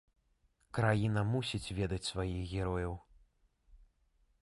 Краіна 0.77 1.21
мусіць 1.35 1.73
ведаць 1.81 2.01
сваіх 2.11 2.41
герояў! 2.53 2.93